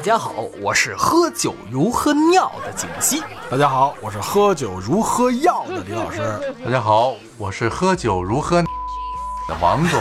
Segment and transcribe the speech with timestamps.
[0.00, 0.32] 大家好，
[0.62, 3.22] 我是喝酒如喝尿的景熙。
[3.50, 6.40] 大家好，我是喝酒如喝药的李老师。
[6.64, 8.68] 大家好，我是喝酒如喝的
[9.60, 10.00] 王总。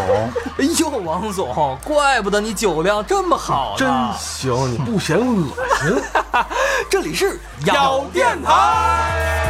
[0.57, 4.15] 哎呦，王总，怪不得你酒量这么好真呢。
[4.17, 5.49] 行，你不嫌恶
[5.81, 6.01] 心？
[6.89, 9.48] 这里是咬电台。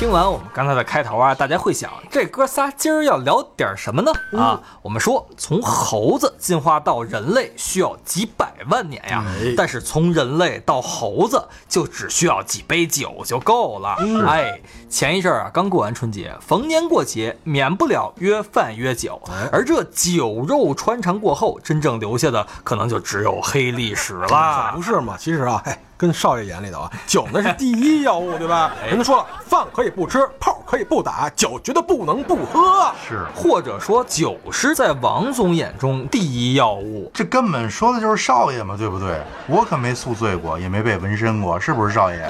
[0.00, 4.10] 听完我们刚才的开头啊，大家会想，这哥仨今儿要聊点什么呢？
[4.32, 13.98] 啊，我们说从猴子进化到人类需要几百万年呀，哎但是从人类到猴子就只需要几杯酒就够了。
[14.26, 19.20] 哎，前一阵儿啊，刚过完春节，逢年过节免不了约饭约酒，
[19.52, 24.80] 而这酒肉穿肠过后，真正留下的可能就只有黑历史啦 不。
[24.80, 25.18] 是嘛？
[25.18, 28.72] 其实啊，哎，跟少爷眼里头啊，酒那是第一要务，对吧？
[28.88, 32.90] 人家说了，饭可以不吃，炮可以不打，酒绝对不能不喝。
[33.06, 37.10] 是，或者说，酒是在王总眼中第一要务。
[37.12, 39.20] 这根本说的就是少爷嘛，对不对？
[39.46, 42.26] 我可没宿醉过，也没被纹身过，是不是少爷？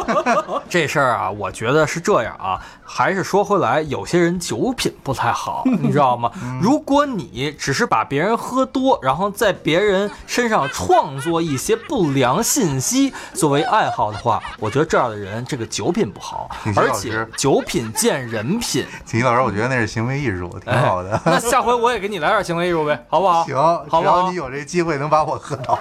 [0.70, 6.30] 这事儿啊，我觉得是这样啊，还是说回来，有些人酒品不太好， 你知道吗？
[6.62, 13.01] 如果你只是把别人喝多，然后在别人身上创作一些不良信息
[13.32, 18.86] 作为爱好的话，我觉得这样的人这个酒品不好而且酒品见人品。
[19.06, 21.12] 锦旗老师，我觉得那是行为艺术，挺好的。
[21.16, 23.44] 哎那下回我也给你来点行为艺术呗，好不好？
[23.44, 23.56] 行，
[23.88, 24.36] 好不好只要你？
[24.36, 25.78] 有这机会能把我喝倒。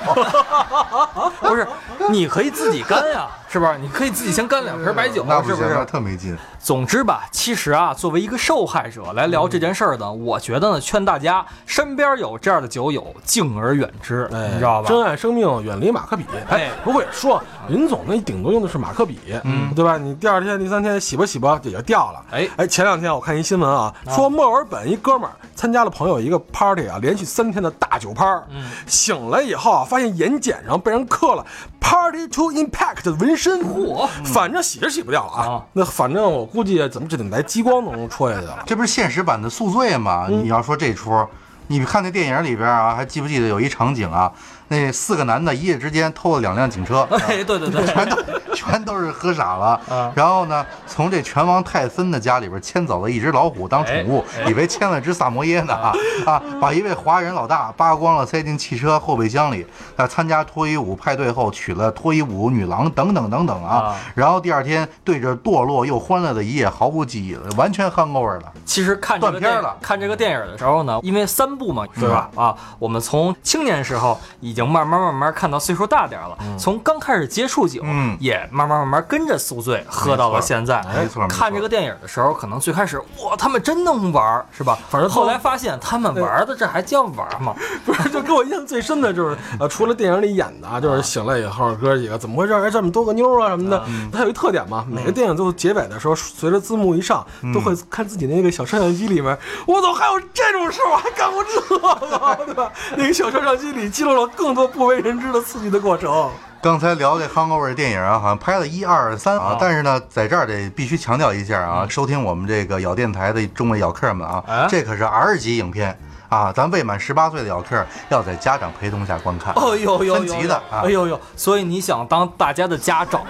[1.41, 1.67] 不是，
[2.09, 3.77] 你可以自己干呀，是不是？
[3.80, 5.85] 你可以自己先干两瓶白酒，那不是不是？
[5.85, 6.38] 特没劲。
[6.57, 14.88] 总之吧，其实啊，作为一个受害者来聊这件事儿呢，我觉得呢，劝大家身边有这样的酒友，敬而远之，哎，你知道吧？
[14.88, 16.23] 珍爱生命，远离马克笔。
[16.50, 19.97] 哎哎，不过也说，林总那顶多用的是马克笔，嗯，对吧？
[19.97, 22.23] 你第二天、第三天洗吧洗吧也就掉了。
[22.31, 31.44] 哎哎，前两天我看一新闻啊，说墨尔本一哥们儿参加了朋友一个 party 啊，连续三天的大酒趴儿，嗯醒来以后啊，发现眼睑上被人刻了
[31.81, 35.66] “Party to Impact” 的纹身，嚯，反正洗是洗不掉了啊啊。
[35.74, 38.64] 那反正我估计怎么这得来激光都能戳下去了。
[38.66, 40.28] 这不是现实版的宿醉吗？
[40.30, 41.28] 你要说这出，
[41.68, 44.31] 你看那电影里边啊，还记不记得有一场景啊？
[44.71, 48.17] 那四个男的一夜之间偷了两辆警车， 哎，对对对， 全都
[48.53, 49.79] 全都是喝傻了。
[49.89, 55.91] 啊 然后呢，从这拳王泰森的家里边牵走了一只老虎当宠物，以为牵了只萨摩耶呢啊
[56.25, 56.41] 啊！
[56.61, 59.67] 把一位华人老大扒光了，塞进汽车后备箱里。
[59.97, 63.95] 啊，参加脱衣舞派对后娶了脱衣舞女郎，等等等等啊啊。
[64.15, 68.53] 然后第二天对着堕落又欢乐的一夜毫无记忆了，完全 hangover 了。
[68.65, 72.29] 其实看断片了看这个电影的时候呢，因为三部嘛，对吧？
[72.35, 80.83] 啊，我们从青年时候已经慢慢慢慢看到岁数大点儿了，从刚开始接触酒，嗯也慢慢慢慢跟着宿醉喝到了现在。
[80.95, 84.77] 没错看这个电影的时候，可能最开始哇，他们真能玩，是吧？
[84.89, 87.55] 反正后来发现他们玩的这还叫玩吗？
[87.85, 92.53] 不是，就给我印象最深的就是，呃，除了电影里演的啊，就是醒了以后哥几个怎么回事？
[92.53, 93.83] 哎，这么多个妞啊什么的。
[94.11, 100.79] 它有一特点嘛，每个电影最后结尾的时候，随着字幕一上，都会看自己那个小摄像机里面，我怎么还有这种事？
[100.91, 102.71] 我还干过这个， 对吧？
[102.95, 106.29] 那个小摄像机里记录了更多不为人知的刺激的过程。
[106.62, 115.97] 刚才聊这 hangover 电影啊，好像拍了一二三啊，但是呢，在这儿得必须强调一下啊，收听我们这个咬电台的众位咬客们啊，哎这可是 R 级影片
[116.29, 120.89] 啊，咱未满十八岁的咬客要在家长陪同下观看，哦呦呦分级的啊哎。
[120.91, 121.19] 呦呦！
[121.35, 123.22] 所以你想当大家的家长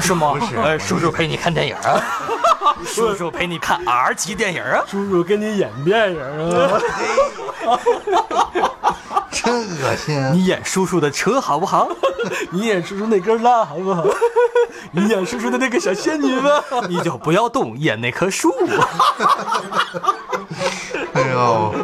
[0.00, 0.34] 是吗？
[0.36, 2.02] 不是哎，叔叔陪你看电影啊，
[2.84, 4.82] 叔叔陪你看 R 级电影啊。
[4.88, 6.20] 叔叔跟你演电影
[7.68, 7.78] 啊，
[9.50, 10.30] 真恶心！
[10.32, 11.88] 你演叔叔的车好不好？
[12.52, 14.04] 你演叔叔那根蜡好不好？
[14.92, 16.62] 你演叔叔的那个小仙女吧。
[16.88, 18.54] 你就不要动，演那棵树。
[21.12, 21.74] 哎呦，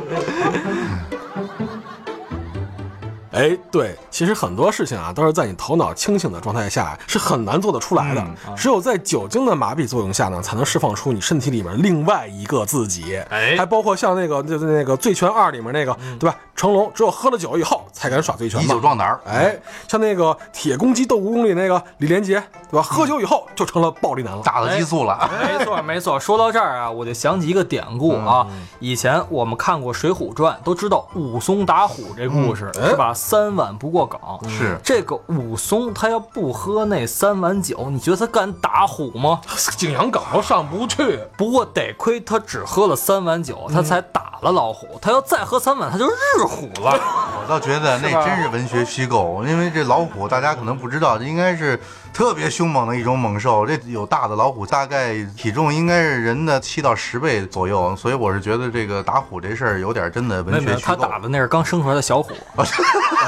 [3.37, 8.25] 哎，对，其实很多事情啊，都是在你头脑清醒的状态下是很难做得出来的。
[8.57, 13.17] 只有在酒精的麻痹作用下呢，才能释放出你身体里面另外一个自己。
[13.31, 16.37] 哎还包括像那个就是那个《醉拳二》里面那个，对吧？
[16.57, 18.67] 成龙只有喝了酒以后才敢耍醉拳以。
[18.67, 19.21] 酒壮胆儿。
[19.27, 19.55] 哎，
[19.87, 20.25] 像那个
[20.55, 22.83] 《铁公鸡斗蜈蚣》里那个李连杰，对吧？
[22.83, 24.43] 喝酒以后就成了暴力男了。
[24.43, 28.47] 打了激素了，没错没错，说到这儿啊，我就想起一个典故啊。
[28.81, 33.13] 以前我们看过《水浒传》，都知道武松打虎这故事、嗯是吧？
[33.27, 34.21] 三碗不过岗。
[34.49, 39.41] 是这个武松他要不喝那三碗酒，你觉得他敢打虎吗？
[39.77, 41.19] 景阳冈都上不去。
[41.37, 44.87] 不过得亏他只喝了三碗酒，他才打了老虎。
[45.03, 46.93] 他要再喝三碗，他就日虎了。
[47.43, 51.81] 我倒觉得那真是文学虚构，因为这老虎大家可能不知道，这应该是
[52.17, 53.67] 特别凶猛的一种猛兽。
[53.67, 60.81] 这有大的老虎，大概体重应该是人的七到十倍左右，所以我是觉得这个打虎这事儿有点真的文学虚构。
[60.81, 62.65] 他打的那是刚生出来的小虎， 啊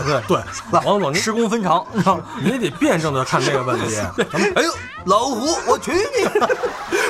[0.06, 0.40] 对对，
[0.86, 1.84] 王总，你十公分长。
[2.42, 3.94] 你得辩证的看这个问题。
[4.56, 4.72] 哎呦，
[5.04, 6.40] 老虎，我去你！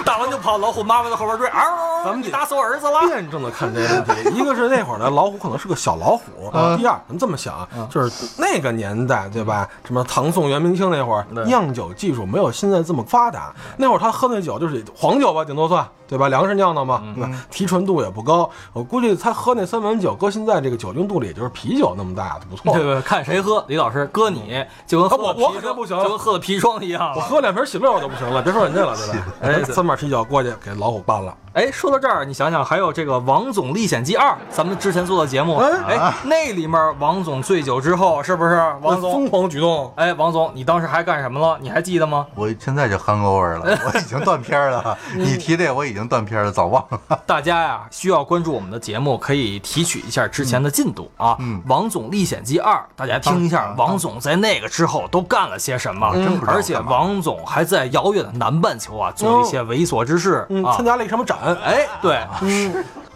[0.04, 1.60] 打完就跑，老虎妈妈在后边追，嗷！
[2.02, 3.06] 咱们得你打死我儿子了。
[3.06, 9.68] 辩证的看这个问题，一个是那会儿的老虎可能是个小老虎，第二，咱们这么想，就是那个年代，对吧？
[9.84, 11.26] 什么唐宋元明清那会儿，
[11.68, 16.28] 酿酒技术没有现在这么发达，那会儿他喝那酒就是黄酒吧，顶多算，对吧？
[16.28, 17.30] 粮食酿的嘛，对吧？
[17.50, 22.82] 提纯度也不高，我估计他喝那三碗酒，搁现在这个酒精度里，也就是啤酒那么大，不错对。
[22.82, 23.62] 对，看谁喝。
[23.68, 27.20] 李老师，搁你就跟喝我我肯定不行就跟喝的砒霜一样我。
[27.20, 29.26] 喝两瓶喜乐我都不行了，别说人家了，对吧？
[29.42, 31.34] 哎，三碗啤酒过去给老虎办了。
[31.58, 39.12] 哎，说到这儿，你想想，还有这个《王总历险记二》，咱们之前做的节目，哎哎，那里面王总醉酒之后，是不是王总？
[39.12, 41.58] 疯狂举动，哎，王总，你当时还干什么了？
[41.60, 42.24] 你还记得吗？
[42.36, 44.96] 我现在就 hangover 了，我已经断片儿了。
[45.16, 47.20] 你提这我已经断片了，早忘了。
[47.26, 51.36] 大家呀，需要关注我们的节目，可以提取一下之前的进度啊。
[51.40, 56.12] 嗯王总历险记二》，大家听一下啊，王总在那个之后都干了些什么？
[56.14, 60.88] 真不知道而且王总还在遥远的南半球啊，做了一些猥琐之事嗯，啊参。
[60.88, 61.36] 加了一个什么展？
[61.54, 62.26] 哎，对，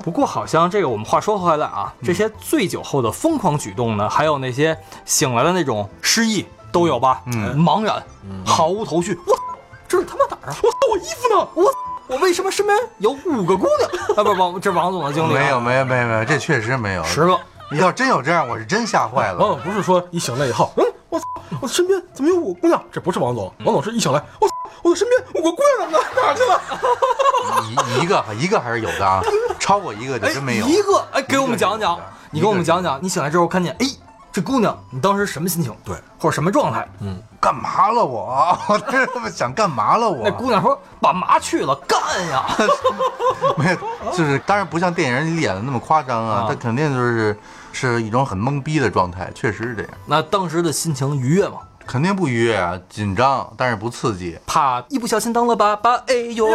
[0.02, 7.22] 不过好像这个我们话说回来啊，这些醉酒后的疯狂举动呢，还有那些醒来的那种失忆都有吧？
[7.26, 8.02] 嗯茫然，
[8.44, 9.18] 毫无头绪。
[9.26, 9.34] 我
[9.86, 10.56] 这是他妈哪儿啊？
[10.62, 11.48] 我，我衣服呢？
[11.54, 11.64] 我
[12.08, 14.16] 我为什么身边有五个姑娘？
[14.16, 17.04] 啊，不不，这是王总的经历啊，没有，没有，没有，没有，这确实没有。
[17.04, 17.38] 十个。
[17.70, 19.38] 你要真有这样，我是真吓坏了。
[19.38, 21.24] 王总不是说一醒来以后，嗯，我操，
[21.62, 22.82] 我身边怎么有五个姑娘？
[22.92, 24.51] 这不是王总，王总是一醒来，我操，
[24.82, 25.98] 我身边五个姑娘呢？
[26.16, 26.60] 哪去了？
[27.98, 29.22] 一一个一个还是有的啊，
[29.60, 30.66] 超过一个就哎，真没有。
[30.66, 31.98] 一个，哎，给我们讲讲
[32.30, 33.86] 你给我们讲讲，你醒来之后看见，哎，
[34.32, 35.74] 这姑娘，你当时什么心情？
[35.84, 36.88] 对，或者什么状态？
[37.00, 38.56] 嗯干嘛了我？
[38.68, 40.22] 我这他妈想干嘛了我？
[40.24, 41.98] 那姑娘说：“把麻去了，干
[42.28, 42.44] 呀！”
[43.58, 47.36] 没有，就是当然不像电影里演的那么夸张啊啊，他肯定就是
[47.72, 51.56] 是一种很懵逼的状态，确实是这样，那当时的心情愉悦吗？
[51.86, 54.38] 肯定不愉悦啊，紧张，但是不刺激。
[54.46, 56.46] 怕一不小心当了爸爸，哎呦，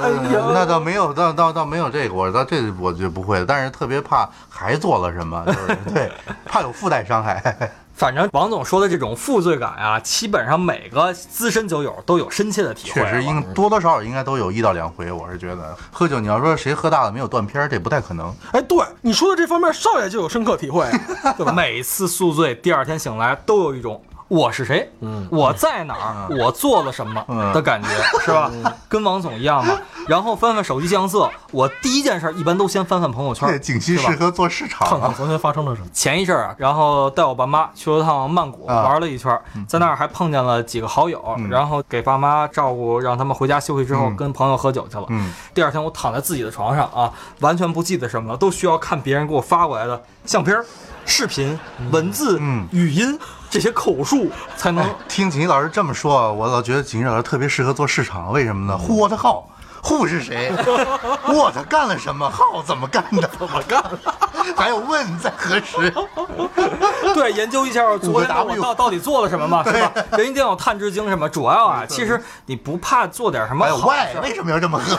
[0.00, 6.10] 哎呦，那倒没有，倒倒倒没有这个，我倒这我就不会的，但是特别怕还做了什么，就是 对，
[6.44, 7.70] 怕有附带伤害。
[7.94, 12.94] 反正王总说的这种负罪感啊，基本上每个资深酒友都有深切的体会。
[12.94, 18.34] 确实应多多少少应该都有一到两回，我是觉得喝酒，你要说谁喝大了没有断片儿，这不太可能。
[18.52, 20.90] 哎，对你说的这方面，少爷就有深刻体会，
[21.36, 21.52] 对吧？
[21.52, 24.02] 每次宿醉，第二天醒来都有一种
[24.32, 27.22] 我是谁，嗯，我在哪儿，我做了什么？
[27.28, 27.52] 嗯。
[27.52, 27.88] 的感觉，
[28.24, 28.50] 是吧？
[28.88, 29.78] 跟王总一样嘛。
[30.08, 34.10] 然后翻翻手机相册，我第一件事一般都先翻翻朋友圈这，景熙是吧？
[34.10, 34.90] 适合做市场啊。
[34.90, 35.88] 看看昨天发生了什么。
[35.92, 38.84] 前一阵儿啊，然后带我爸妈去了趟曼谷，啊。
[38.84, 41.50] 玩了一圈儿，在那儿还碰见了几个好友，嗯。
[41.50, 44.16] 然后给爸妈照顾，让他们回家休息之后，嗯。
[44.16, 45.04] 跟朋友喝酒去了。
[45.10, 50.64] 嗯，第二天我躺在自己的床上啊，完全不记得什么了，都需要看别人给我发过来的相片儿、
[51.04, 51.58] 视频、
[51.90, 52.66] 文字、嗯。
[52.72, 53.18] 语音
[53.52, 54.82] 这些口述才能。
[54.82, 59.44] 哎，听景熙老师这么说，我老觉得景熙老师特别适合做市场，为什么呢？Who what how？
[59.82, 60.50] 户是谁？
[61.26, 63.28] What 干了什么？How 怎么干的？
[63.38, 63.82] 怎么干？
[64.56, 65.92] 还有问在何时？
[67.14, 69.92] 对，研究一下昨天的我到到底做了什么嘛，是吧？
[70.16, 71.28] 人一定要探知精神嘛。
[71.28, 74.96] 主要啊，其实你不怕做点什么还有好 Why 事为什么要这么喝？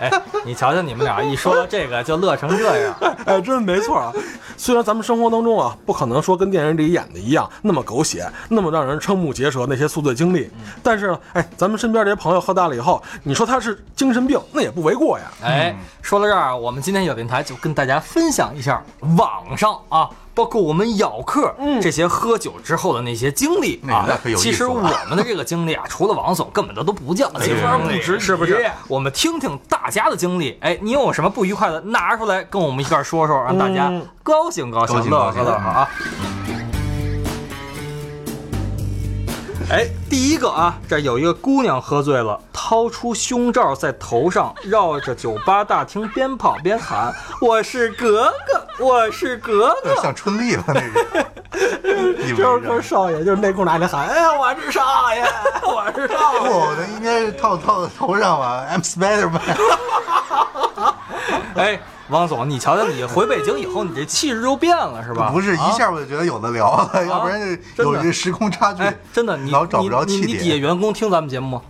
[0.00, 0.10] 哎，
[0.44, 2.94] 你瞧瞧你们俩一说到这个就乐成这样。
[3.24, 4.12] 哎，真没错啊。
[4.56, 10.50] 虽然咱们生活当中啊，不可能说跟电影里演的一样那么狗血，那么让人瞠目结舌那些宿醉经历，
[10.82, 15.24] 但是呢，哎，咱们身边这些朋友喝大了以后，你说他是精神病，那也不为过呀。
[15.42, 18.82] 哎，说到这儿，我们今天有电台就跟大家分享一下
[19.16, 28.68] 网上啊，包括我们咬客这些喝酒之后的那些经历啊其实我们的这个经历啊， 除了王总，根本都都不叫没法不值是不是？
[28.88, 35.90] 我们听听大家的经历，哎，你有什么不愉快的，拿出来跟我们一块儿说说，让大家嗯高兴高兴，高兴高兴乐呵乐呵啊。
[39.70, 47.10] 哎，第一个啊，这有一个姑娘喝醉了，掏出胸罩在头上，绕着酒吧大厅边跑边喊
[47.40, 50.90] ：“我是格格，我是格格。”像春丽吧那是，
[52.24, 52.66] 一就是。
[52.66, 54.82] 跟少爷，就是内裤拿着喊，哎呀，我是少
[55.14, 55.24] 爷，
[55.62, 56.40] 我是少爷。
[56.40, 59.40] 不，那应该是套套在头上吧？I'm Spiderman。
[61.56, 61.78] 哎，
[62.08, 65.30] 王总，你瞧瞧你回北京以后，你这气质就变了是吧？
[65.32, 68.94] 不是一下我就觉得有的聊了，要不然就有这时空差距哎，。
[69.12, 70.28] 真的，你老找不着气点。
[70.28, 71.62] 你底下员工听咱们节目吗？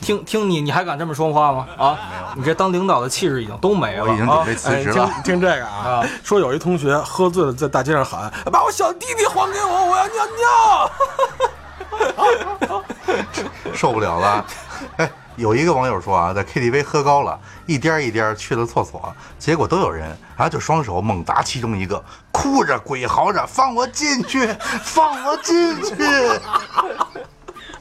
[0.00, 1.66] 听听你，你还敢这么说话吗？
[1.76, 1.98] 啊，
[2.36, 4.04] 你这当领导的气质已经都没了。
[4.04, 5.10] 啊我已经准备辞职了。
[5.24, 10.90] 听这个啊啊，说有一同学喝醉了，在大街上喊：“把我小弟弟还给我，我要尿尿。
[13.74, 14.44] 受不了了。
[14.98, 24.46] 哎，有一个网友说啊，在 KTV 喝高了，一颠一颠去了厕所，结果都有人，然后就双手猛砸其中一个，哭着鬼嚎着：“放我进去，
[24.82, 25.96] 放我进去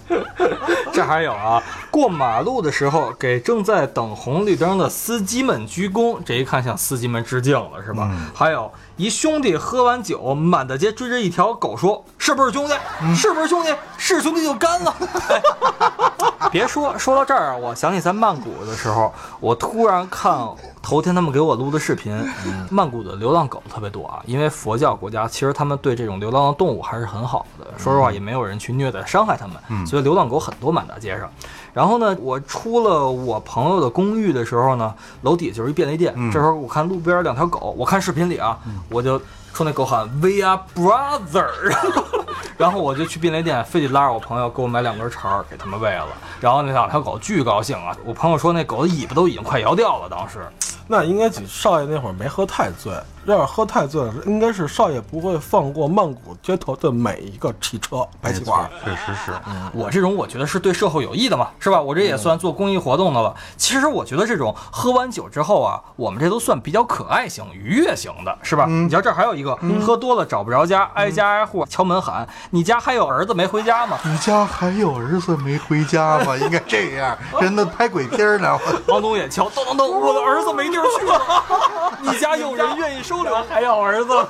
[0.94, 1.62] 这还有啊，
[1.92, 8.10] 过马路的时候给正在等红绿灯的司机们鞠躬，这一看向司机们致敬了，是吧？
[8.34, 12.74] 还有一兄弟喝完酒，满大街追着一条狗说：“是不是兄弟？
[13.16, 13.74] 是不是兄弟？
[13.98, 14.96] 是兄弟就干了。
[16.39, 20.48] 哎 ”别说，说到这儿啊，我想起在曼谷的时候，我突然看
[20.82, 22.17] 头天他们给我录的视频，
[22.70, 27.67] 曼谷的流浪狗特别多啊，因为佛教国家，其实他们对这种流浪的动物还是很好的。
[27.77, 31.29] 说实话，也没有人去虐待伤害他们，所以流浪狗很多满大街上。
[31.74, 36.13] 然后呢，我出了我朋友的公寓的时候呢，楼底下就是一便利店。
[36.32, 38.58] 这时候我看路边两条狗，我看视频里啊，
[38.89, 39.22] 我就
[39.58, 41.50] 说那狗喊 “We are brother”，
[42.60, 46.06] 然后我就去便利店，非得拉着我朋友给我买两根肠儿，给他们喂了。
[46.40, 47.98] 然后那两条狗巨高兴啊！
[48.06, 50.48] 我朋友说那狗的尾巴都已经快摇掉了，当时。”
[50.88, 52.94] 那应该少爷那会儿没喝太醉，
[53.31, 58.69] 要是喝太醉了，应该是少爷不会放过曼谷街头的每一个汽车排气管。
[58.84, 59.31] 确实是，
[59.74, 61.81] 我这种我觉得是对社会有益的嘛，是吧？
[61.81, 63.36] 我这也算做公益活动的了。
[63.55, 68.65] 其实我觉得这种喝完酒之后啊，我们这都算比较可爱型、愉悦型的，是吧？
[68.65, 76.36] 你瞧这儿还有一个，喝多了找不着家，挨家挨户敲门喊：“你家还有儿子没回家吗 你家还有儿子没回家吗？
[76.38, 78.57] 应该这样，人都拍鬼片呢。
[78.88, 81.22] ”王总也敲，咚咚咚，我的儿子没地儿去了。
[82.01, 84.27] 你家有人愿意收留还要儿子吗？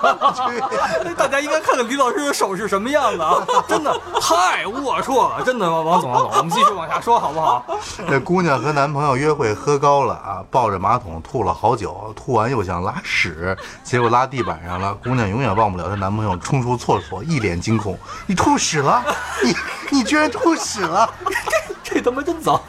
[1.18, 3.44] 大家应该看看李老师的手是什么样子啊！
[3.68, 3.92] 真的
[4.22, 7.66] 太龌龊了，真的，王总，王总，我们继续往下说好不好？
[8.10, 14.94] 这姑娘和男朋友约会喝高了啊，抱着马桶吐了好久，吐完又想拉屎，结果拉地板上了。
[15.04, 19.04] 姑娘永远忘不了她男朋友冲出厕所，一脸惊恐：“你吐屎了？
[19.44, 19.56] 你
[19.90, 21.10] 你居然吐屎了
[21.84, 22.60] 这这他妈真脏！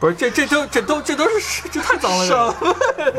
[0.00, 2.54] 不是，这这都这都这都是这太脏了！
[2.96, 3.14] 这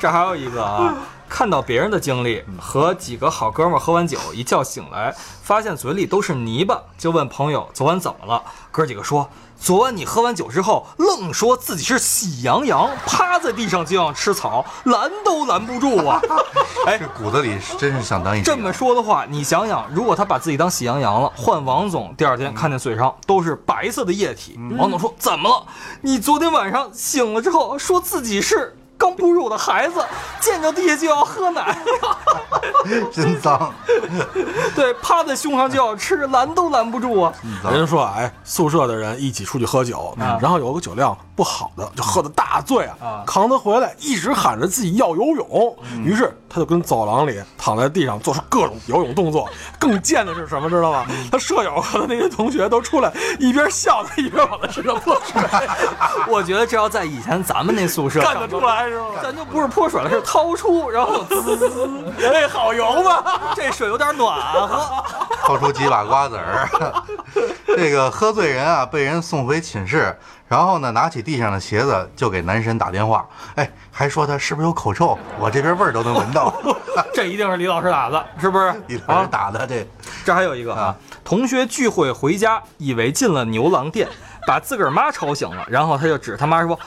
[0.00, 0.92] 这还有一个啊，
[1.28, 8.42] 看到别人的经历，和几个好哥们儿喝完酒，一觉醒来，发现嘴里都是泥巴，就问朋友昨晚怎么了？
[8.72, 9.30] 哥几个说。
[9.64, 16.20] 昨晚你喝完酒之后，愣说自己是喜羊羊，趴在地上就想吃草，拦都拦不住啊！？”
[16.84, 25.64] 哎，这骨子里是真是想当一只这么说的话，你想想，如果他把自己当喜羊羊了，换王总，第二天看见嘴上都是白色的液体，王总说怎么了？
[26.02, 30.04] 你昨天晚上醒了之后说自己是刚哺乳的孩子，
[30.40, 31.76] 见着地下就要喝奶，
[33.12, 33.72] 真脏。
[34.74, 37.32] 对，趴在胸上就要吃，拦都拦不住啊！
[37.64, 49.48] 人家说，哎，宿舍的人一起出去喝酒，嗯然后有个酒量不好的，就喝的大醉啊，啊扛他回来，一直喊着自己要游泳，于是他就跟走廊里躺在地上做出各种游泳动作。
[49.78, 51.06] 更贱的是什么，知道吗？
[51.30, 55.42] 他舍友和他那些同学都出来，一边笑他一边往他身上泼水，
[56.28, 59.06] 我觉得这要在以前咱们那宿舍 干得出来是吗？
[59.22, 63.24] 咱就不是泼水了，是掏出，然后滋滋滋， 哎，好游吗？
[63.56, 65.04] 这水有点暖和。
[65.42, 66.68] 掏出几把瓜子儿。
[67.76, 75.18] 这个喝醉人啊，被人送回寝室，然后呢，拿起地上的鞋子就给男神打电话，哎，还说他是不是有口臭？
[75.38, 76.54] 我这边味儿都能闻到。
[77.12, 78.72] 这一定是李老师打的，是不是？
[78.86, 79.86] 李老师打的这，
[80.24, 84.08] 这还有一个啊，同学聚会回家，以为进了牛郎店，
[84.46, 86.78] 把自个儿妈吵醒了，然后他就指他妈说：“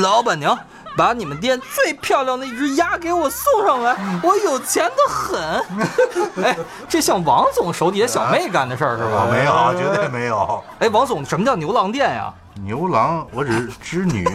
[0.00, 0.58] 老板娘，
[0.96, 5.40] 把你们店最漂亮的一只鸭给我送上来，我有钱的很。”
[6.42, 6.56] 哎，
[6.88, 9.26] 这像王总手底下小妹干的事儿是吧？
[9.30, 10.64] 没有，绝对没有。
[10.78, 12.32] 哎，王总，什么叫牛郎店呀？
[12.54, 14.26] 牛郎，我只是织女，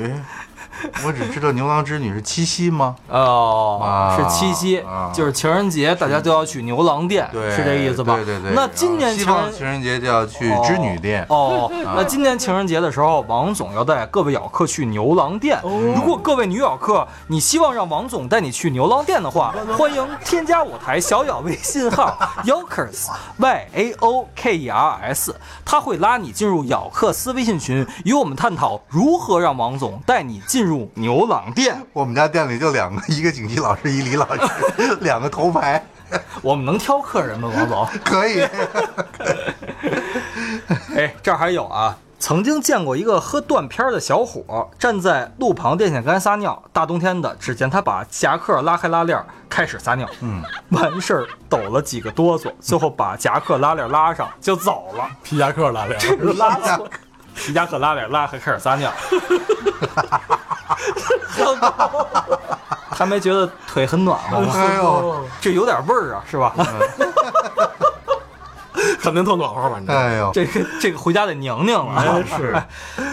[1.05, 2.95] 我只知道牛郎织女是七夕吗？
[3.09, 8.15] 哦，啊是七夕啊，就是情人节，大家都要去牛郎店，对，是这意思吧？
[8.15, 8.51] 对对对。
[8.53, 11.25] 那今年情人情人节就要去织女店。
[11.29, 15.59] 哦，那今年情人节的时候，王总要带各位咬客去牛郎店。
[15.63, 23.07] 如果各位女咬客，你希望让王总带你去牛郎店的话， 欢迎添加我台小咬微信号 Yokers
[23.37, 31.81] Y A O K E R S，他会拉你进入咬客私微信群，与我们探讨如何让王总带你进入牛郎店。
[31.93, 35.83] 我们家店里就两个，一个景琦老师，一李老师， 两个头牌，
[36.43, 37.87] 我们能挑客人吗，王总？
[38.03, 38.41] 可以。
[40.95, 55.99] 哎，这儿还有啊，曾经见过一个喝断片儿的小伙站在路旁电线杆撒尿，大冬天的，只见他把夹克拉开拉链，开始撒尿，嗯，完事儿抖了几个哆嗦，最后把夹克拉链拉上就走了，皮夹克拉链，
[56.37, 56.89] 拉错，
[57.37, 58.91] 皮夹克拉链拉开开始撒尿，
[62.89, 64.53] 还没觉得腿很暖和吗？
[64.55, 66.53] 哎呦， 这有点味儿啊，是吧？
[68.99, 69.95] 肯定特暖和，反正。
[69.95, 71.95] 哎呦，这个这个回家得拧拧了。
[71.95, 72.67] 哎是哎，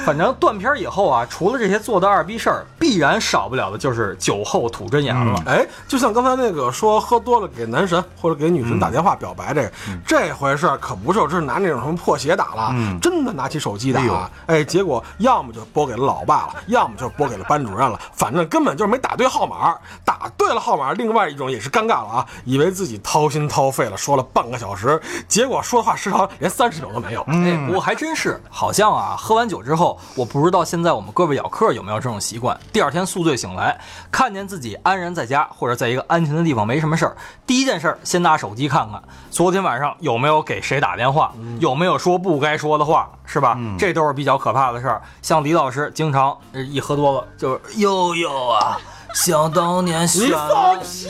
[0.05, 5.43] 反正断片以后啊，除了这些做的二逼事儿，必然少不了的就是酒后吐真言了。
[5.47, 9.73] 哎，就像刚才那个说喝多了给男神或者给女神打电话表白这个，
[10.07, 19.75] 这回事儿可不是这是拿那种什么破鞋打了，嗯真的拿起手机打哎呦，哎，结果要么就拨给了老爸了，要么就拨给了班主任了，反正根本就是没打对号码。
[20.05, 27.23] 打对了号码，另外一种也是尴尬了啊，以为自己掏心掏肺了，说了半个小时，结果说话时长连三十秒都没有。
[27.23, 33.78] 哎，不过还真是，好像啊，喝完酒之后，我不知道现在我们各位咬客有没有这种习惯，第二天宿醉醒来，
[34.11, 37.16] 看见自己安然在家或者在一个安全的地方没什么事儿，
[37.47, 43.59] 第一件事儿先拿手机看看昨天晚上有没有给谁打电话，有没有说不该说的话，是吧？
[43.78, 45.02] 这都是比较可怕的事儿。
[45.23, 48.78] 像李老师经常呃一喝多了就是悠悠啊，
[49.14, 51.09] 想当年你放屁！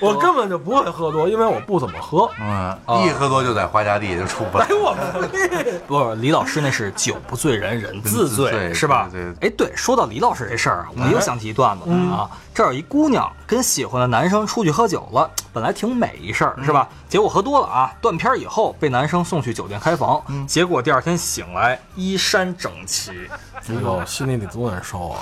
[0.00, 2.30] 我根本就不会喝多，因为我不怎么喝。
[2.38, 4.74] 嗯，一喝多就在花家地就出不来哎，。
[4.74, 9.08] 我们不是李老师，那是酒不醉人人自自醉醉，是吧？
[9.10, 12.30] 对对哎，对，说到李老师这事儿啊，我又想起一段子啊。
[12.52, 16.86] 这儿有一姑娘跟喜欢的男生出去喝酒了，本来挺美一事儿，是吧？
[17.08, 23.10] 结果喝多了啊，断片儿以后被男生送去酒店开房，结果第二天醒来衣衫整齐。
[23.68, 25.18] 哎呦，心里得多难受啊！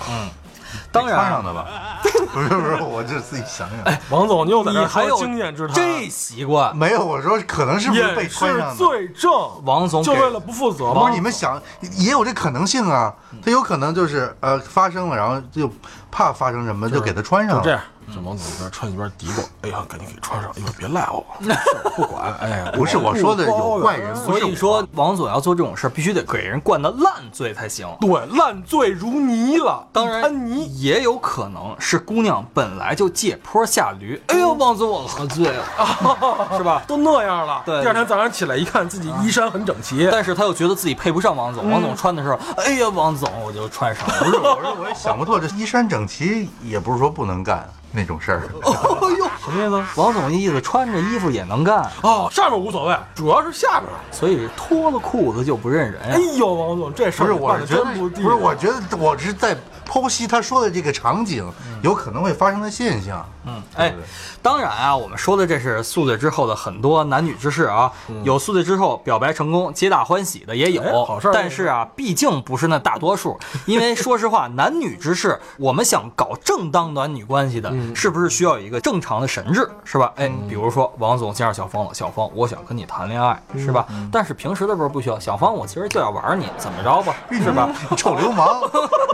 [0.93, 1.67] 当然穿上的吧？
[2.33, 8.73] 不是不是，我就自己想想，王总，你又在这儿你还有经验之谈，这习惯，没有，我说可能是不是被也穿上的？
[8.73, 9.31] 是罪证。
[9.65, 11.01] 王总就为了不负责吗？
[11.01, 11.61] 不是你们想，
[11.97, 15.71] 也有这可能性啊，他有可能就是呃发生了，然后就
[16.11, 17.63] 怕发生什么，就给他穿上了。
[17.63, 17.81] 就这样，
[18.15, 21.55] 这王总一边穿一边嘀咕：“哎呀，赶紧给穿上，哎呦，别赖我， 是
[21.97, 27.89] 不管。”哎呀，不是我说的有坏人，所以说王总要做这种事儿，必须得给人灌的烂醉才行。
[28.01, 29.87] 对，烂醉如泥了。
[29.93, 34.21] 当然安妮，也有可能是姑娘本来就借坡下驴。
[34.29, 35.65] 哎呦，王总，我喝醉了，
[36.57, 36.83] 是吧？
[36.87, 37.63] 都那样了。
[37.67, 40.09] 对第二天早上起来一看，自己衣衫很整齐。
[40.11, 44.15] 但是他又觉得自己配不上王总，王总穿的时候，哎呀，王总我就穿上了。
[44.25, 47.69] 不是，我说我也想不透，这衣衫整齐也不是说不能干
[47.99, 48.43] 那种事儿。
[48.63, 50.01] 哎呦，什么意思？
[50.01, 53.91] 王总那意思，穿着衣服也能干，哦，上面无所谓，主要是下边。
[54.13, 56.21] 所以脱了裤子就不认人哎。
[56.39, 59.57] 呦，王总，这事不是，儿你办得我是觉得真不不是，我觉得我是在
[59.89, 61.51] 剖析他说的这个场景
[61.83, 63.27] 有可能会发生的现象。
[63.47, 63.95] 嗯，哎，
[64.43, 67.91] 当然啊，我们说的这是宿醉之后的很多男女之事啊，
[68.23, 80.13] 有宿醉之后表白成功、皆大欢喜的也有，哎好事但是啊，毕竟不是那大多数， 因为说实话，男女之事，我们想搞正当男女关系的，是不是需要有一个正常的神智，是吧？
[80.17, 83.87] 哎，比如说王总见着小芳了，小芳，我想跟你谈恋爱，是吧？
[84.13, 87.71] 但是平时的时候不需要，小芳，我其实就要玩你，怎么着吧，是吧？
[87.97, 88.61] 臭流氓，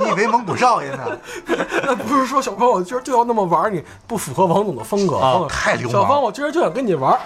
[0.01, 1.05] 你以为蒙古少爷呢？
[1.85, 5.17] 那 不是说小芳，我今儿就要那么玩你，不符合王总的风格。
[5.17, 7.19] 啊太流氓小芳，我今儿就想跟你玩。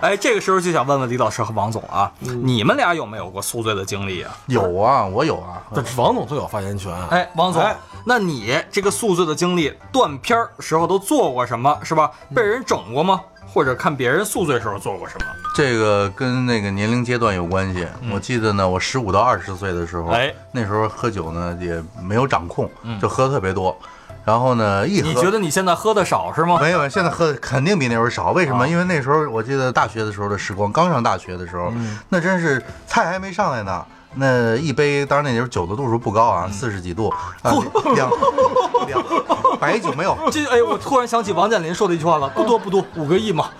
[0.00, 4.36] 哎，这个时候就想问问李老师和王总啊，你们俩有没有过宿醉的经历啊？
[4.46, 5.62] 有啊，我有啊。
[5.74, 6.92] 这王总最有发言权。
[7.08, 12.10] 哎，王总，哎那你这个宿醉的经历，断片儿时候都做过什么，是吧？
[12.34, 13.20] 被人整过吗？
[13.46, 15.26] 或者看别人宿醉时候做过什么？
[15.54, 17.86] 这个跟那个年龄阶段有关系。
[18.12, 23.76] 我记得呢，我十五到二十岁的时候，哎，那时候喝酒呢也没有掌控，就喝特别多。
[24.24, 26.58] 然后呢，一喝你觉得你现在喝的少是吗？
[26.60, 28.32] 没有，现在喝的肯定比那时候少。
[28.32, 28.64] 为什么？
[28.64, 31.72] 啊因为那时候我记得大学的时候的时光，刚上大学的时候，
[32.08, 37.08] 那真是菜还没上来呢，那一杯，当然那时候酒的度数不高啊，四十几度
[37.42, 37.52] 啊，
[37.94, 38.10] 两
[38.86, 39.02] 两
[39.60, 43.50] 白酒没有，这哎，我突然想起王健林说的一句话了，不多不多，五个亿嘛。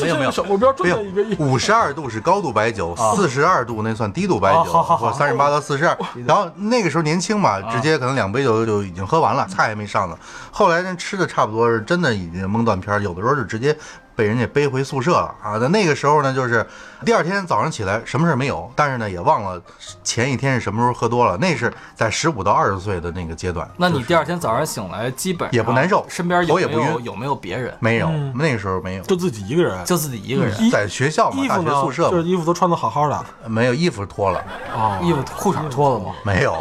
[0.00, 0.30] 没 有没有。
[0.30, 5.06] 小目标没有 一个亿，五十二度是高度白酒，四十二度那算低度白酒，啊好好好。
[5.10, 5.96] 或三十八到四十二。
[6.26, 10.16] 然后那个时候年轻嘛，直接可能两杯酒就已经喝完了，菜还没上呢。
[10.50, 13.76] 后来呢，吃的差不多是真的已经蒙断片儿，有的时候就直接
[14.16, 15.58] 被人家背回宿舍了啊。
[15.60, 16.66] 那那个时候呢，就是
[17.04, 19.60] 第二天早上起来什么事儿没有，但是呢也忘了
[20.02, 21.36] 前一天是什么时候喝多了。
[21.36, 23.68] 那是在十五到二十岁的那个阶段。
[23.76, 27.74] 那你第二天早上醒来，基本也不难受身边有没头也不晕有有没有别人？
[27.80, 34.42] 没有，嗯那个时候没有，就自己一个人，就自己一个人，在学校嘛，大学宿舍嘛，就是衣服都穿的好好的，没有衣服脱了，
[34.74, 36.14] 哦衣服裤衩脱了吗？
[36.24, 36.56] 没有，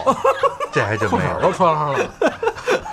[0.72, 1.54] 这还真没有裤衩都。
[1.54, 2.00] 穿上了，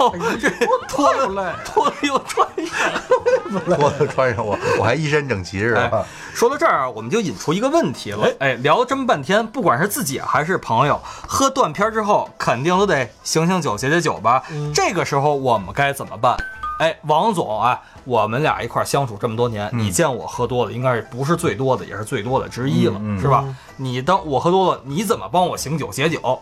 [0.00, 0.50] 哦，这
[0.88, 3.76] 脱了不累脱了又穿上。
[3.76, 8.26] 脱了穿上我，我还一身整齐是吧哎？，说到这儿啊，我们就引出一个问题了。
[8.38, 14.42] 哎，聊这么半天，不管是自己还是朋友，喝断片儿之后，肯定都得醒醒酒、解解酒吧。
[14.74, 16.36] 这个时候我们该怎么办？
[16.78, 23.44] 哎，王总，啊，我们俩一块儿相处这么多年，你见我喝多了，应该是不是最多的，也是最多的之一了，嗯嗯是吧？
[23.76, 26.40] 你当我喝多了，你怎么帮我醒酒解酒？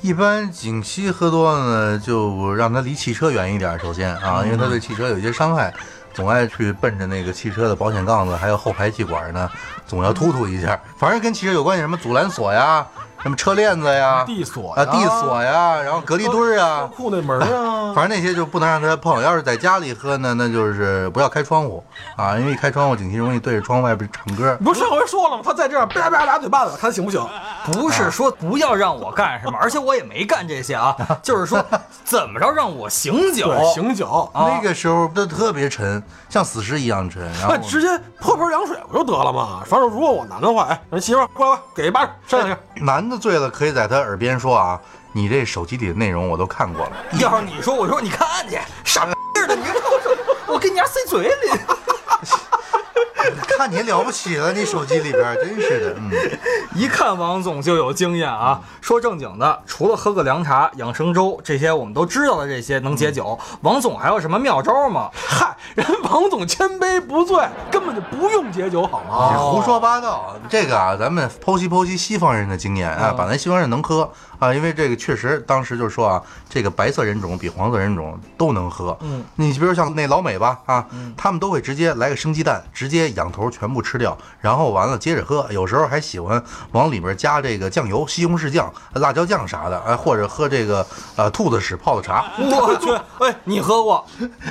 [0.00, 3.78] 一般景熙喝多了呢，就让他离汽车远一点。
[3.80, 5.74] 首先啊，因为他对汽车有一些伤害，
[6.14, 9.50] 总爱去奔着那个汽车的保险杠子，还有后排气管呢，
[9.86, 10.80] 总要突突一下。
[10.96, 12.86] 反正跟汽车有关系，什么阻拦锁呀，
[13.22, 19.20] 什么车链子呀，地锁啊地锁呀，然后隔离墩儿啊，库那门啊， 反正那些就不能让他碰。
[19.22, 21.82] 要是在家里喝呢，那就是不要开窗户
[22.16, 24.56] 啊，因为一开窗户，景琦容易对着窗外边唱歌。
[24.64, 25.42] 不是上回说了吗？
[25.44, 27.20] 他在这儿叭叭俩嘴巴子，看行不行？
[27.66, 31.64] 不是说不要让我干什么，而且我也没干这些啊， 就是说
[32.04, 33.52] 怎么着让我醒酒。
[33.74, 37.22] 醒酒，啊那个时候都特别沉，像死尸一样沉。
[37.40, 37.88] 然后那直接
[38.20, 39.62] 泼盆凉水不就得了吗？
[39.66, 42.58] 反正如果我男的话，哎，媳妇儿过来，给一巴掌，扇两下。
[42.80, 44.80] 男的醉了，可以在他耳边说啊
[45.12, 46.92] ：“你这手机里的内容我都看过了。
[47.20, 51.50] 要是你说，我说你看去，傻逼似的，你看我我给你家塞嘴里。
[53.46, 56.10] 看你了不起了，你手机里边真是的，嗯，
[56.74, 58.60] 一看王总就有经验啊。
[58.80, 65.10] 说正经的，除了喝个凉茶、养生粥这些我们都知道的这些能解酒，王总还有什么妙招吗？
[65.14, 69.30] 嗨，人王总千杯不醉，根本就不用解酒，好吗？
[69.32, 70.34] 你胡说八道。
[70.48, 78.96] 这个啊，咱们剖析剖析西方人的经验啊，把咱西方人能喝啊，因为这个确实当时就说啊，这个白色人种比黄色人种都能喝。
[79.00, 85.46] 嗯，你比如像那老美吧啊，他们都会直接来个生鸡蛋，直接仰头全部吃掉，然后完了接着喝。
[85.50, 92.24] 有时候还喜欢往里边加这个酱油、西红柿酱、辣椒酱啥的，哎，或者喝这个呃兔子屎泡的茶。
[92.38, 92.90] 我去，
[93.24, 94.06] 哎，你喝过？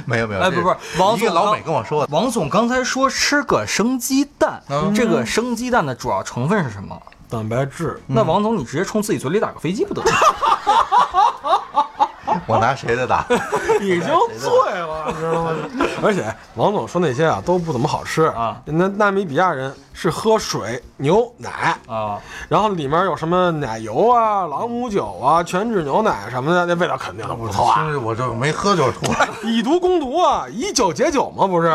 [0.05, 2.13] 没 有没有，哎，这不不，王总老美跟我说的。
[2.13, 7.01] 王总刚才说吃个生鸡蛋，嗯这个生鸡蛋的主要成分是什么？
[7.29, 10.11] 蛋白质，那王总，你直接冲自己嘴里打个飞机不得了？
[12.45, 13.25] 我拿谁的打？
[13.81, 14.01] 已经
[14.39, 15.51] 醉了，知道吗？
[16.03, 16.23] 而且
[16.55, 27.87] 王总说那些啊都不怎么好吃啊那纳米比亚人是喝水、牛奶，啊，然后里面有什么奶油啊、朗姆酒啊、全脂牛奶什么的，那味道肯定都不错啊。
[28.03, 29.27] 我就没喝就吐了。
[29.43, 31.67] 以毒攻毒啊，以酒解酒嘛，不是？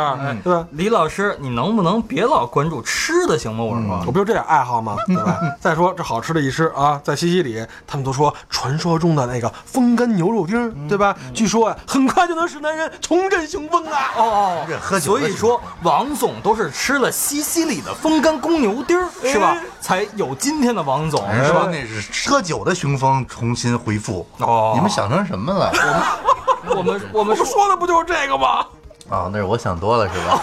[0.44, 0.64] 对吧？
[0.70, 3.64] 李老师，你能不能别老关注吃的，行吗？
[3.64, 4.02] 我说。
[4.06, 4.96] 我不就这点爱好吗？
[5.08, 5.40] 对吧？
[5.60, 11.16] 再说这好吃的一吃啊，在西西里，他们都说传说中的那个风干牛肉丁，对吧？
[11.34, 14.10] 据说啊，很快就能使男人重振雄风啊！
[14.16, 19.64] 哦这喝酒所以说王总都是吃了西西里的风干公牛丁儿，是吧哎？
[19.80, 21.62] 才有今天的王总，人是吧？
[21.62, 24.26] 说那是喝酒的雄风重新恢复。
[24.38, 25.72] 哦你们想成什么了？
[26.68, 28.66] 我们我们我们说的不就是这个吗？
[29.10, 30.40] 啊，那是我想多了是吧？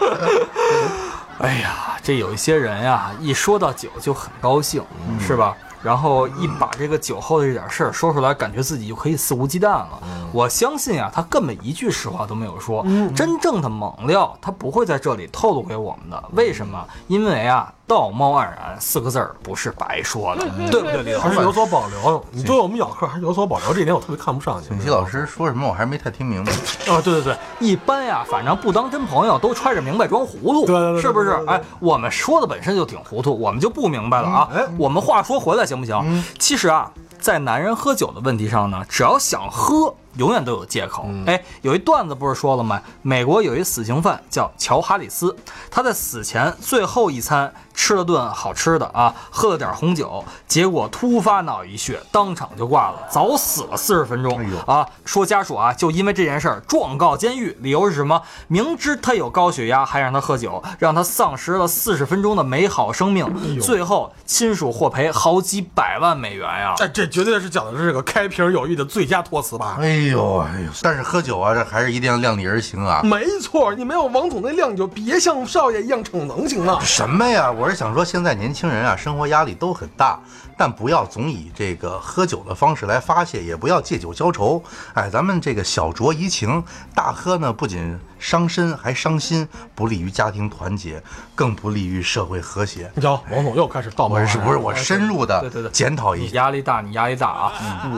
[1.40, 4.84] 哎呀，这有一些人呀，一说到酒就很高兴，
[5.18, 5.56] 是吧？
[5.82, 10.00] 然后一把这个酒后的这点事儿说出来，感觉自己就可以肆无忌惮了。
[10.32, 12.84] 我相信啊，他根本一句实话都没有说。
[13.16, 16.22] 真正的猛料，他不会在这里透露给我们的。
[16.32, 16.86] 为什么？
[17.08, 21.40] 因为啊，“道貌岸然”四个字儿不是白说的，对不对，李老师还是？
[21.42, 22.24] 有所保留。
[22.30, 24.66] 你对我们咬客还是有所保留，这一点我特别看不上你。
[24.66, 26.52] 景熙老师说什么我还是没太听明白。
[26.92, 34.48] 啊，对对对，一般呀，反正不当真朋友都揣着明白装糊涂，对对对是不是哎，我们说的本身就挺糊涂，我们就不明白了啊。
[34.54, 36.24] 哎我们话说回来行不行？
[36.38, 41.06] 其实啊，在男人喝酒的问题上呢，只要想喝，永远都有借口。
[41.26, 42.80] 哎，有一段子不是说了吗？
[43.02, 45.34] 美国有一死刑犯叫乔哈里斯，
[45.70, 54.38] 他在死前最后一餐吃了顿好吃的啊，喝了点红酒，结果突发脑溢血，当场就挂了，早死了四十分钟。
[54.38, 58.20] 哎呦啊，说家属啊，就因为这件事儿状告监狱，理由是什么？
[58.48, 66.74] 明知他有高血压，还让他喝酒，让他丧失了四十分钟的美好生命，最后亲属获赔好几百万美元呀！
[66.78, 69.76] 哎，这绝对是讲的是这个开瓶有益的最佳托词吧？
[69.80, 73.00] 哎呦哎呦，但是喝酒啊，这还是一定要量力而行啊。
[73.02, 76.78] 没错，你没有王总那量，你就别像少爷一样逞能行吗？
[76.82, 77.50] 什么呀？
[77.50, 80.18] 我是想说，现在年轻人啊，生活压力都很大，
[80.60, 84.62] 但不要总以这个喝酒的方式来发泄，也不要借酒浇愁。
[84.92, 86.62] 哎，咱们这个小酌怡情，
[86.94, 91.02] 大喝呢不仅伤身还伤心，不利于家庭团结，
[91.34, 92.92] 更不利于社会和谐。
[92.94, 96.34] 你瞧，王总又开始道貌我是不是我深入的对对对检讨一下？
[96.34, 97.52] 压力大，你压力大啊！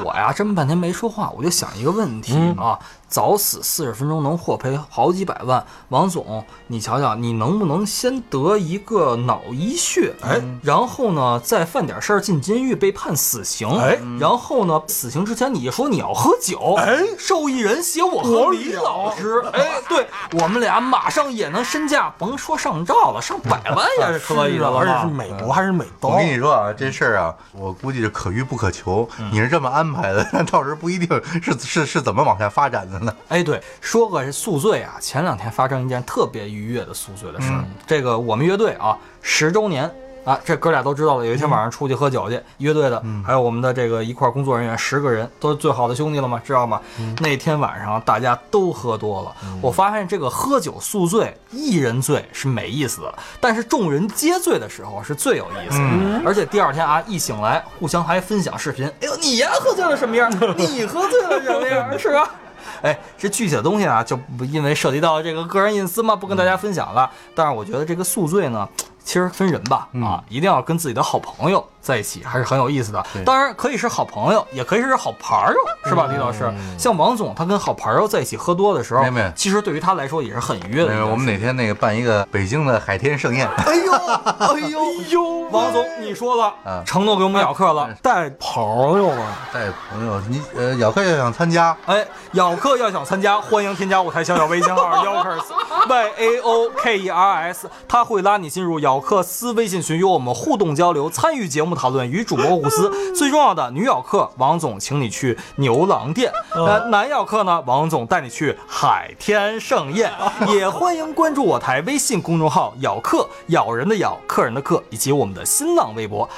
[0.05, 20.07] 我呀，这么半天没说话，我就想一个问题啊：早死四十分钟能获赔好几百万，王总，你瞧瞧，你能不能先得一个脑溢血，哎，然后呢再犯点事儿进监狱被判死刑，哎然后呢死刑之前你说你要喝酒，哎受益人写我和李老师，哎，对
[20.41, 25.07] 我们俩马上也能身价，甭说上兆了，上百万也是 可以的了而且是？
[25.15, 26.17] 美国还是美刀我？
[26.17, 29.09] 跟你说啊，这事儿啊，我估计是可遇不可求。
[29.31, 31.09] 你是这么安排的，到时候不一定
[31.43, 33.15] 是 是是怎么往下发展的呢？
[33.29, 37.65] 哎，对，说个宿醉啊，前两天发生一件特别愉悦的宿醉的事儿。
[37.87, 39.91] 这个我们乐队啊，十周年
[40.25, 41.27] 啊，这哥俩都知道了。
[41.27, 46.81] 有一天晚上出去喝酒去，乐队的，还有我们的这个一块儿工作人员，十个人都是最好的兄弟了嘛，知道吗？
[47.21, 56.23] 那天晚上大家都喝多了，我发现这个喝酒宿醉，一人醉是没意思的，但是众人皆醉的时候是最有意思的。
[56.25, 58.87] 而且第二天啊，一醒来，互相还分享视频。
[58.87, 60.31] 哎呦，你呀喝醉了什么样？
[60.57, 61.99] 你喝醉了什么样？
[61.99, 62.31] 是吧？
[62.83, 67.11] 哎，这具体的东西啊，就不因为涉及到这个个人隐私嘛，不跟大家分享了。
[67.35, 68.69] 但是我觉得这个宿醉呢，
[69.05, 73.05] 其实分人吧，啊，一定要跟自己的好朋友在一起，还是很有意思的。
[73.27, 76.51] 当然可以是好朋友，也可以是好牌友，是吧，李老师？
[76.79, 85.43] 像王总他跟好牌友在一起喝多的时候其实对于他来说也是很愉悦的我们哪天那个办一个北京的海天盛宴，哎呦，哎呦，呦。
[85.51, 87.93] 王总你说了啊，承诺给我们咬客了。
[88.01, 95.43] 带朋友啊，带朋友，你呃咬客要想参加，哎，咬客要想参加，欢迎添加我台小小微信号 Yokers
[95.89, 102.91] Y A O K E R S，他会拉你进入咬客私微信群，与我们互动交流，参与节目讨论，与主播无私。
[103.15, 110.13] 最重要的，女咬客王总请你去牛郎店，呃，男咬客呢，王总带你去海天盛宴。
[110.49, 116.29] 也欢迎关注我台微信公众号“咬客”，咬人的咬，客人的客，以及我们的新浪微博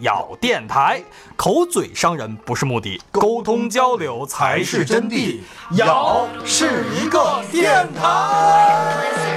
[0.00, 1.02] 咬电台。
[1.36, 5.40] 口嘴伤人不是目的，沟通交流才是真谛。
[5.72, 9.31] 咬是一个电台。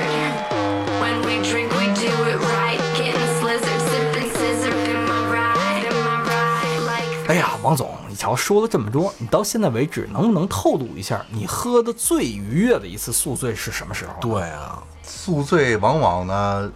[7.36, 14.14] 哎呀，王总，你瞧说了这么多，你到现在为止能不能透露一下，你喝的最愉悦的一次宿醉是什么时候？
[14.22, 16.72] 对啊，宿醉往往呢，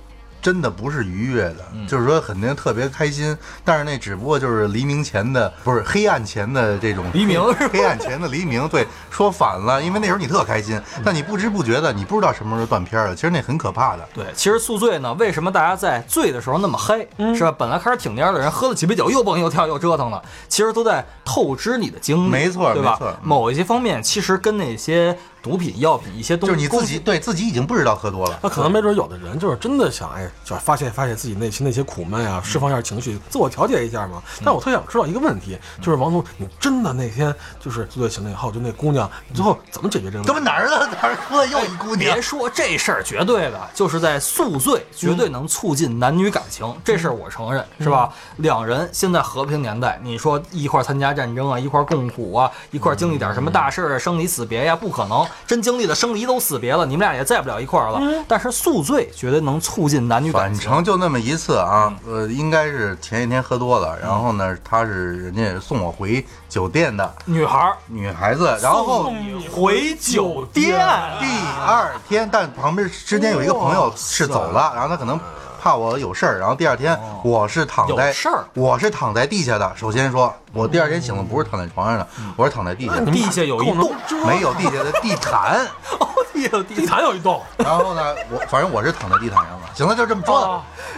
[0.50, 1.58] 真的不是愉悦的，
[1.88, 8.68] 就是说肯定特别开心，但是那只不过就是黎明前的，不是黑暗前的这种黎明是黑暗前的黎明。
[8.68, 14.10] 对，说反了，因为那时候你特开心，但你不知不觉的，你不知道什么时候断片了，其实那很可怕的。
[14.12, 16.98] 对，其实宿醉呢，为什么大家在醉的时候那么嗨，
[17.36, 17.52] 是吧？
[17.56, 23.12] 本来开始挺蔫的人，喝了几杯酒，又蹦又跳又折腾了，其实都在透支你的精力，没错对吧没错？
[23.12, 34.22] 嗯某一些方面，其实跟那些毒品、药品一些东西，就是你自己对自己已经不知道喝多了，那可能没准有的人就是真的想，哎，就是发泄发泄自己内心那些苦闷啊，释放一下情绪，自我调节一下嘛。
[34.44, 40.28] 但我特想知道一个问题，就是王总，你真的那天就是宿醉醒了以后，就那姑娘，你最后怎么解决这个问题？
[40.28, 42.22] 这不哪儿的哪儿出来又一姑娘别？
[42.22, 48.12] 说这事儿，绝对的，就是在宿醉，绝对能促进男女感情，这事儿我承认，是吧？
[48.38, 55.26] 两人现在和平年代，你说一块儿参加战争啊，一块儿共苦啊，一块儿经历点什么大事生离死别呀，不可能。
[55.46, 58.02] 真经历了生离都死别了，你们俩也在不了一块儿了。
[58.28, 60.72] 但是宿醉绝对能促进男女感反情。
[60.72, 69.14] 正就那么一次啊，呃，应该是前一天喝多了，然后呢，他是人家送我回酒店的女孩儿女孩子，然后
[69.52, 70.78] 回酒店，
[71.20, 71.28] 第
[71.66, 75.20] 二天，但旁边之间有一个朋友是走了，然后他可能
[75.60, 79.72] 怕我有事儿，然后第二天我是躺在有事儿我是躺在地下的。
[79.76, 83.94] 首先说，我第二天醒了不是躺在床上的，我是躺在地下的，地下有一洞，
[84.26, 85.68] 没有地下的地毯。
[86.00, 89.68] 哦，地下有地地毯有一洞，然后呢，我反正我是躺在地毯上的。
[89.76, 90.48] 行了，就这么说了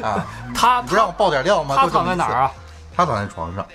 [0.08, 0.26] 啊。
[0.54, 1.76] 他不让我爆点料吗？
[1.76, 2.52] 他躺在哪儿啊？？
[2.96, 3.66] 他躺在床上。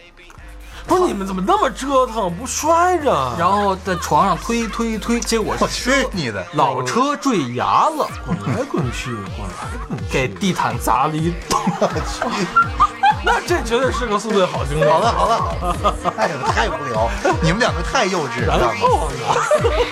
[0.86, 3.34] 不是你们怎么那么折腾，不摔着？
[3.38, 6.46] 然后在床上推推推，结果我是去你的！
[6.52, 11.60] 老车坠崖了，滚来滚去，滚来滚去，给地毯砸了一洞。
[13.24, 14.84] 那这绝对是个速度好兄弟。
[14.84, 17.10] 好了好了好了，太太无聊，
[17.42, 19.16] 你们两个太幼稚了，然后呢？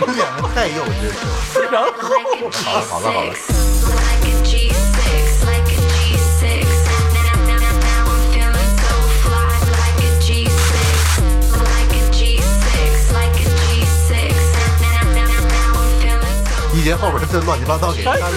[0.01, 1.13] 你们两个太幼稚。
[1.73, 3.35] 然后 Like a G6, 好了好了
[16.75, 18.27] 一节后边这乱七八糟给删了，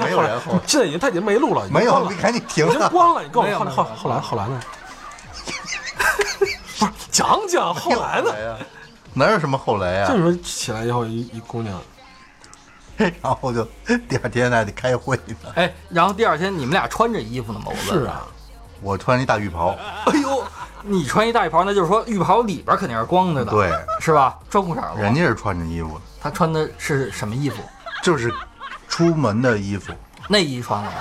[0.00, 2.88] 没有然后，现在已经他已经没录了，没有，了你赶紧停已经了。
[2.88, 3.22] 关了。
[3.22, 4.60] 你告诉我后来后后来后来呢？
[6.78, 8.28] 不是讲讲后来呢？
[8.38, 8.56] 呀？
[9.14, 11.78] 哪有什么后来呀就是说起来以后，一一姑娘，
[12.96, 13.62] 然后就
[14.08, 15.34] 第二天还得开会呢。
[15.54, 17.66] 哎，然后第二天你们俩穿着衣服呢吗？
[17.66, 18.06] 我问是。
[18.06, 18.26] 啊，
[18.80, 19.76] 我穿一大浴袍，
[20.06, 20.31] 哎呦，
[20.82, 24.38] 你穿一大浴袍，那就是说浴袍里边肯定是光着的，对，是吧？
[24.50, 25.00] 穿裤衩了。
[25.00, 27.62] 人家是穿着衣服，他穿的是什么衣服？
[28.02, 28.32] 就是
[28.88, 29.92] 出门的衣服。
[30.28, 30.96] 内衣穿了吗？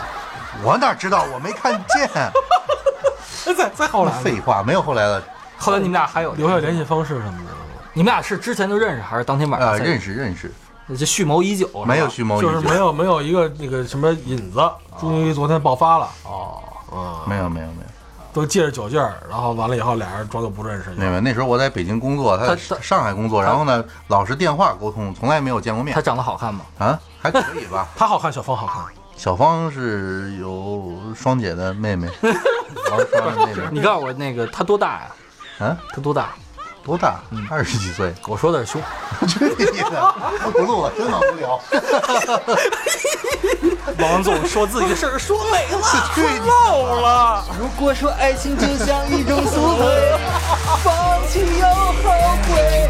[0.63, 1.25] 我哪知道？
[1.33, 2.09] 我没看见。
[3.47, 5.23] 哎，再再后来呢废话，没有后来了。
[5.57, 7.51] 后来你们俩还有留下联系方式什么的，
[7.93, 9.99] 你们俩是之前就认识，还是当天晚上呃，才认？
[9.99, 10.51] 识认识，
[10.95, 14.59] 就蓄谋已久，没有蓄谋已久，就是没有没有一个那个什么引子，
[14.99, 16.61] 终于昨天爆发了哦。
[16.93, 17.90] 嗯，没有没有没有
[18.33, 21.19] 都借着酒劲儿，然后完了以后俩人装作不认识，没有。
[21.19, 26.01] 那时候我在北京工作，他在上海工作，然后呢，老是电话沟通，从来没有见过面他。
[26.01, 26.61] 长得好看吗？
[26.79, 27.87] 啊，还可以吧。
[27.97, 33.63] 他好看，小芳好看，小芳是有双姐的妹妹， 王双的妹妹。
[33.71, 35.67] 你告诉我那个他多大呀？
[35.67, 36.29] 啊，他多大？
[36.83, 37.19] 多大？
[37.49, 38.13] 二十几岁。
[38.27, 38.81] 我说的是胸。
[39.27, 40.13] 去你的！
[40.51, 41.59] 不录了，真的无聊。
[43.99, 45.81] 王总说自己的事儿说美了，
[46.15, 47.43] 去你漏了。
[47.59, 50.17] 如果说爱情就像一种宿醉，
[50.83, 52.09] 放弃又后
[52.47, 52.81] 悔。